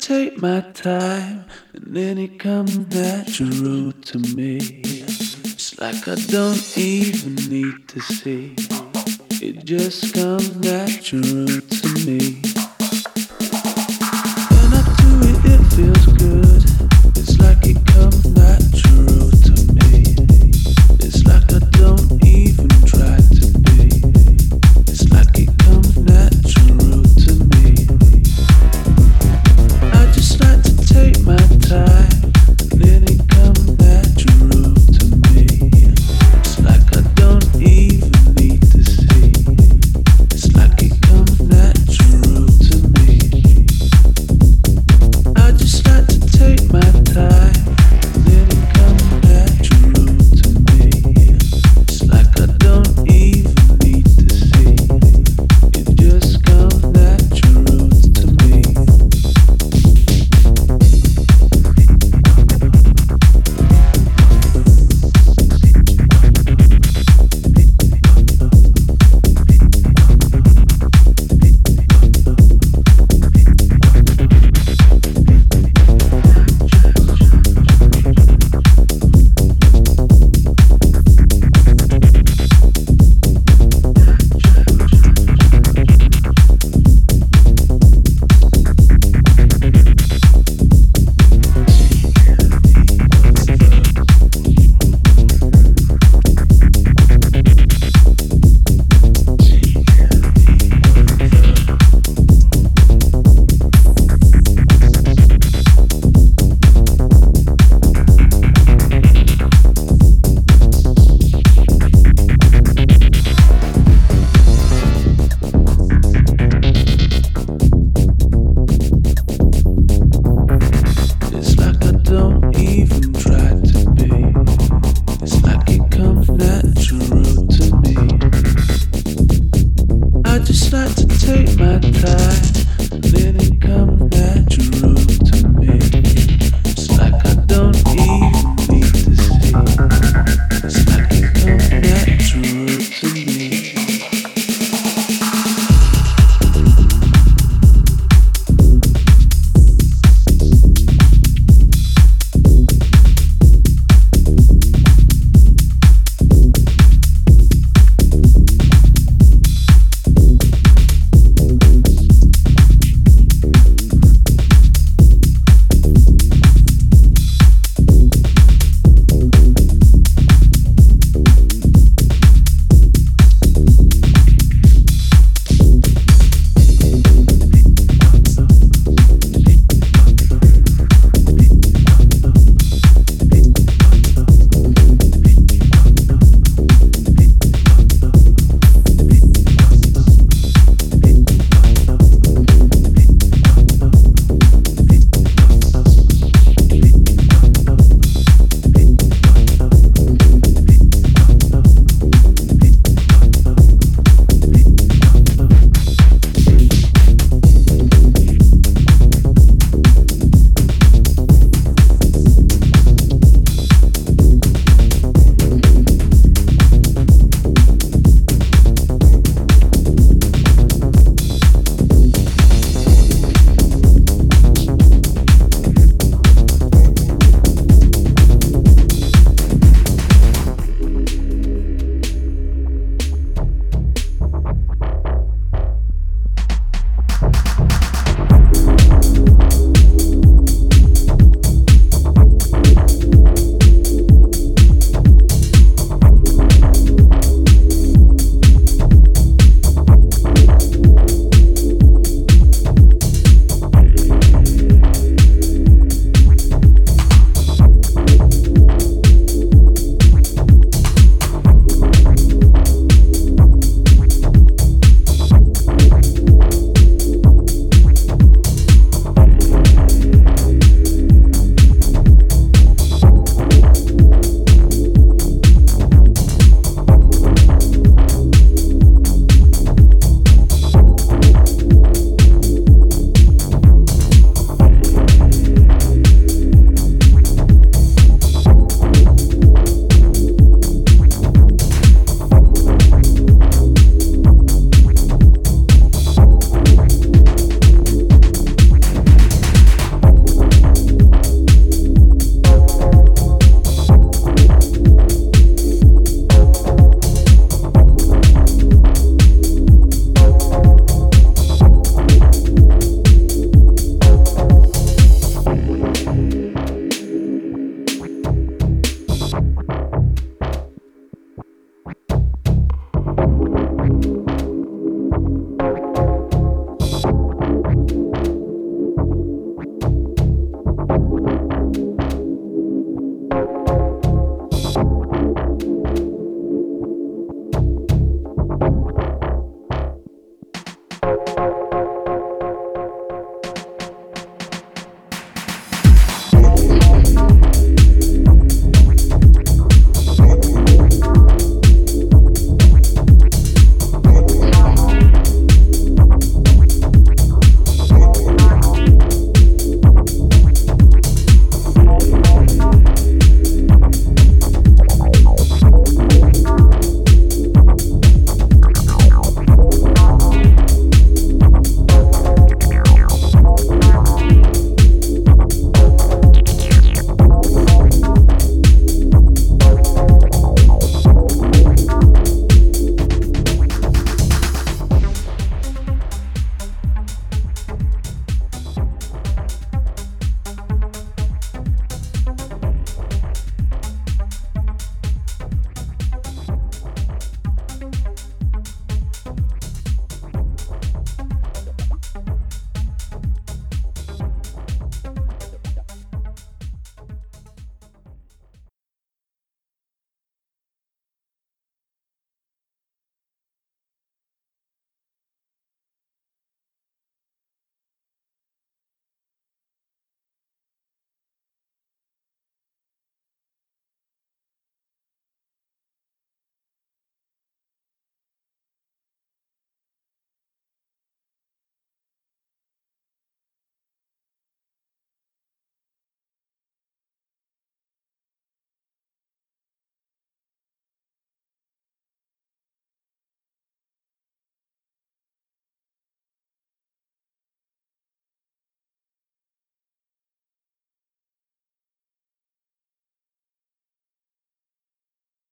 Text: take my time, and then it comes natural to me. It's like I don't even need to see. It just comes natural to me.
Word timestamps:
take 0.00 0.40
my 0.40 0.60
time, 0.72 1.44
and 1.72 1.96
then 1.96 2.18
it 2.18 2.38
comes 2.38 2.78
natural 2.78 3.92
to 3.92 4.18
me. 4.36 4.58
It's 5.44 5.78
like 5.80 6.08
I 6.08 6.14
don't 6.14 6.78
even 6.78 7.34
need 7.48 7.88
to 7.88 8.00
see. 8.00 8.54
It 9.42 9.64
just 9.64 10.14
comes 10.14 10.54
natural 10.56 11.46
to 11.46 12.06
me. 12.06 12.53